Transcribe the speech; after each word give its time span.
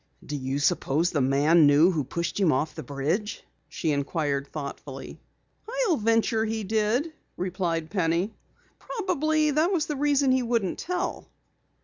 "Do 0.25 0.35
you 0.35 0.57
suppose 0.57 1.11
the 1.11 1.21
man 1.21 1.67
knew 1.67 1.91
who 1.91 2.03
pushed 2.03 2.39
him 2.39 2.51
off 2.51 2.73
the 2.73 2.81
bridge?" 2.81 3.43
she 3.69 3.91
inquired 3.91 4.47
thoughtfully. 4.47 5.19
"I'll 5.85 5.95
venture 5.97 6.43
he 6.43 6.63
did," 6.63 7.13
replied 7.37 7.91
Penny. 7.91 8.33
"Probably 8.79 9.51
that 9.51 9.71
was 9.71 9.85
the 9.85 9.95
reason 9.95 10.31
he 10.31 10.41
wouldn't 10.41 10.79
tell." 10.79 11.27